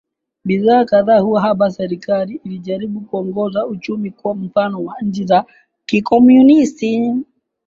bidhaa 0.45 0.85
kadhaa 0.85 1.21
kuwa 1.23 1.41
haba 1.41 1.71
serikali 1.71 2.41
ilijaribu 2.45 3.01
kuongoza 3.01 3.65
uchumi 3.65 4.11
kwa 4.11 4.35
mfano 4.35 4.83
wa 4.83 4.95
nchi 5.01 5.25
za 5.25 5.45
kikomunisti 5.85 7.13